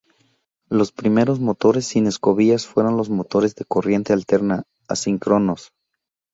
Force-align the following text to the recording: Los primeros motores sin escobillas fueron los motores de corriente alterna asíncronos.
Los 0.67 0.91
primeros 0.91 1.39
motores 1.39 1.85
sin 1.85 2.07
escobillas 2.07 2.65
fueron 2.65 2.97
los 2.97 3.11
motores 3.11 3.53
de 3.53 3.65
corriente 3.65 4.13
alterna 4.13 4.63
asíncronos. 4.87 5.69